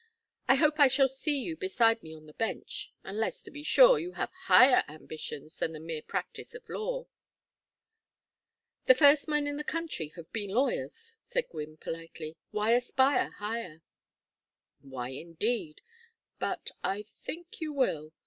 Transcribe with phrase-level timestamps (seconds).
[0.47, 3.99] I hope I shall see you beside me on the bench unless, to be sure,
[3.99, 7.05] you have higher ambitions than the mere practice of law."
[8.85, 12.35] "The first men in the country have been lawyers," said Gwynne, politely.
[12.49, 13.83] "Why aspire higher?"
[14.79, 15.83] "Why, indeed?
[16.39, 18.11] But I think you will.